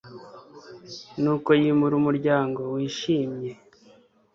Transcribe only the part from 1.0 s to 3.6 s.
Nuko yimura umuryango wishimye